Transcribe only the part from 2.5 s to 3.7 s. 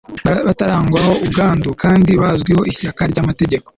ishyaka ry'amategeko